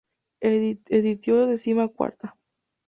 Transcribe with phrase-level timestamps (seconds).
[0.91, 2.35] Editio decima quarta.